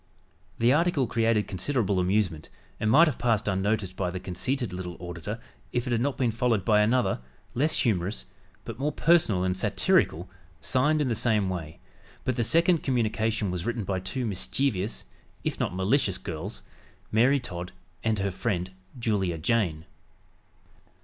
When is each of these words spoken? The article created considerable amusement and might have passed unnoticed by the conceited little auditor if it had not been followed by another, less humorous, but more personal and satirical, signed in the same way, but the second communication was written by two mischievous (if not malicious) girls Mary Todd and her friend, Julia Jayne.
The 0.57 0.73
article 0.73 1.05
created 1.05 1.47
considerable 1.47 1.99
amusement 1.99 2.49
and 2.79 2.89
might 2.89 3.07
have 3.07 3.19
passed 3.19 3.47
unnoticed 3.47 3.95
by 3.95 4.09
the 4.09 4.19
conceited 4.19 4.73
little 4.73 4.97
auditor 4.99 5.39
if 5.71 5.85
it 5.85 5.91
had 5.91 6.01
not 6.01 6.17
been 6.17 6.31
followed 6.31 6.65
by 6.65 6.81
another, 6.81 7.19
less 7.53 7.77
humorous, 7.77 8.25
but 8.65 8.79
more 8.79 8.91
personal 8.91 9.43
and 9.43 9.55
satirical, 9.55 10.27
signed 10.59 11.03
in 11.03 11.07
the 11.07 11.13
same 11.13 11.49
way, 11.49 11.77
but 12.23 12.35
the 12.35 12.43
second 12.43 12.81
communication 12.81 13.51
was 13.51 13.63
written 13.63 13.83
by 13.83 13.99
two 13.99 14.25
mischievous 14.25 15.03
(if 15.43 15.59
not 15.59 15.75
malicious) 15.75 16.17
girls 16.17 16.63
Mary 17.11 17.39
Todd 17.39 17.71
and 18.03 18.17
her 18.17 18.31
friend, 18.31 18.71
Julia 18.97 19.37
Jayne. 19.37 19.85